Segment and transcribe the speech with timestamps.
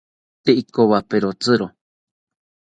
[0.43, 1.55] Tee ikowaperotzi